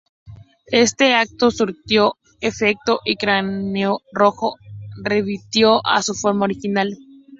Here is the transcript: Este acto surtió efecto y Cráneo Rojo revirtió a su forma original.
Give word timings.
Este 0.71 1.13
acto 1.13 1.51
surtió 1.51 2.15
efecto 2.39 3.01
y 3.05 3.17
Cráneo 3.17 4.01
Rojo 4.11 4.55
revirtió 5.03 5.79
a 5.85 6.01
su 6.01 6.15
forma 6.15 6.45
original. 6.45 6.97